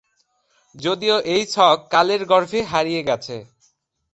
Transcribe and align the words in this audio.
যদিও 0.75 1.17
এই 1.33 1.43
ছক 1.45 1.77
কালের 1.91 2.21
গর্ভে 2.25 2.59
হারিয়ে 2.71 3.01
গেছে। 3.03 3.35